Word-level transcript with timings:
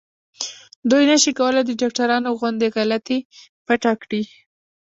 دوی 0.89 1.03
نشي 1.11 1.31
کولای 1.39 1.63
د 1.65 1.71
ډاکټرانو 1.81 2.29
غوندې 2.39 2.67
غلطي 2.75 3.19
پټه 3.65 3.93
کړي. 4.01 4.23